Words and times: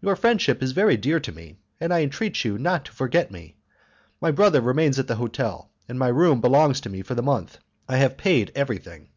Your 0.00 0.16
friendship 0.16 0.64
is 0.64 0.72
very 0.72 0.96
dear 0.96 1.20
to 1.20 1.30
me, 1.30 1.58
and 1.78 1.94
I 1.94 2.02
entreat 2.02 2.44
you 2.44 2.58
not 2.58 2.86
to 2.86 2.92
forget 2.92 3.30
me. 3.30 3.54
My 4.20 4.32
brother 4.32 4.60
remains 4.60 4.98
at 4.98 5.06
the 5.06 5.14
hotel, 5.14 5.70
and 5.88 5.96
my 5.96 6.08
room 6.08 6.40
belongs 6.40 6.80
to 6.80 6.90
me 6.90 7.02
for 7.02 7.14
the 7.14 7.22
month. 7.22 7.58
I 7.88 7.98
have 7.98 8.16
paid 8.16 8.50
everything." 8.56 9.10